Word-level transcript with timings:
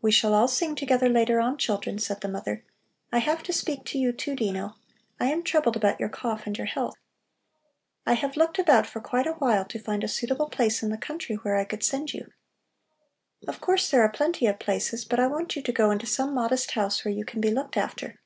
"We 0.00 0.12
shall 0.12 0.34
all 0.34 0.46
sing 0.46 0.76
together 0.76 1.08
later 1.08 1.40
on, 1.40 1.58
children," 1.58 1.98
said 1.98 2.20
the 2.20 2.28
mother. 2.28 2.62
"I 3.10 3.18
have 3.18 3.42
to 3.42 3.52
speak 3.52 3.84
to 3.86 3.98
you, 3.98 4.12
too, 4.12 4.36
Dino. 4.36 4.76
I 5.18 5.32
am 5.32 5.42
troubled 5.42 5.74
about 5.74 5.98
your 5.98 6.08
cough 6.08 6.46
and 6.46 6.56
your 6.56 6.68
health. 6.68 6.94
I 8.06 8.12
have 8.12 8.36
looked 8.36 8.60
about 8.60 8.86
for 8.86 9.00
quite 9.00 9.26
a 9.26 9.32
while 9.32 9.64
to 9.64 9.80
find 9.80 10.04
a 10.04 10.06
suitable 10.06 10.48
place 10.48 10.80
in 10.84 10.90
the 10.90 10.96
country 10.96 11.34
where 11.34 11.56
I 11.56 11.64
could 11.64 11.82
send 11.82 12.12
you. 12.14 12.30
Of 13.48 13.60
course, 13.60 13.90
there 13.90 14.02
are 14.02 14.08
plenty 14.08 14.46
of 14.46 14.60
places, 14.60 15.04
but 15.04 15.18
I 15.18 15.26
want 15.26 15.56
you 15.56 15.62
to 15.62 15.72
go 15.72 15.90
into 15.90 16.06
some 16.06 16.34
modest 16.34 16.70
house 16.70 17.04
where 17.04 17.10
you 17.12 17.24
can 17.24 17.40
be 17.40 17.50
looked 17.50 17.76
after. 17.76 18.20